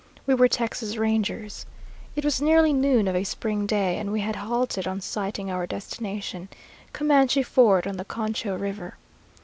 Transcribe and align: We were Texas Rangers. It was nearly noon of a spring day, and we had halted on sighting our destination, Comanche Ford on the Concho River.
We 0.25 0.33
were 0.33 0.47
Texas 0.47 0.97
Rangers. 0.97 1.67
It 2.15 2.25
was 2.25 2.41
nearly 2.41 2.73
noon 2.73 3.07
of 3.07 3.15
a 3.15 3.23
spring 3.23 3.67
day, 3.67 3.99
and 3.99 4.11
we 4.11 4.21
had 4.21 4.35
halted 4.35 4.87
on 4.87 4.99
sighting 4.99 5.51
our 5.51 5.67
destination, 5.67 6.49
Comanche 6.91 7.43
Ford 7.43 7.85
on 7.85 7.97
the 7.97 8.05
Concho 8.05 8.57
River. 8.57 8.97